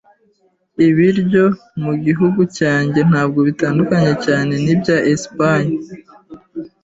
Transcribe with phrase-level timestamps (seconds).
[0.87, 1.45] Ibiryo
[1.83, 5.77] mu gihugu cyanjye ntabwo bitandukanye cyane nibya Espanye.